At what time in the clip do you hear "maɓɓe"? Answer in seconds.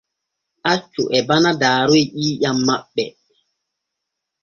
2.67-3.03